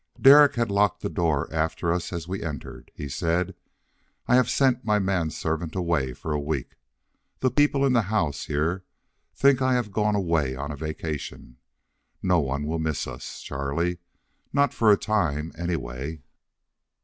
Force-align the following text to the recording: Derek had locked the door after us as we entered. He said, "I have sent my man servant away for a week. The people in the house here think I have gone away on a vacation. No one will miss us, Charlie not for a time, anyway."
Derek 0.19 0.55
had 0.55 0.71
locked 0.71 1.01
the 1.03 1.11
door 1.11 1.47
after 1.53 1.93
us 1.93 2.11
as 2.11 2.27
we 2.27 2.41
entered. 2.41 2.89
He 2.95 3.07
said, 3.07 3.53
"I 4.27 4.33
have 4.33 4.49
sent 4.49 4.83
my 4.83 4.97
man 4.97 5.29
servant 5.29 5.75
away 5.75 6.13
for 6.13 6.31
a 6.33 6.39
week. 6.39 6.75
The 7.41 7.51
people 7.51 7.85
in 7.85 7.93
the 7.93 8.01
house 8.09 8.45
here 8.45 8.83
think 9.35 9.61
I 9.61 9.75
have 9.75 9.91
gone 9.91 10.15
away 10.15 10.55
on 10.55 10.71
a 10.71 10.75
vacation. 10.75 11.57
No 12.23 12.39
one 12.39 12.65
will 12.65 12.79
miss 12.79 13.05
us, 13.05 13.41
Charlie 13.41 13.99
not 14.51 14.73
for 14.73 14.91
a 14.91 14.97
time, 14.97 15.51
anyway." 15.55 16.23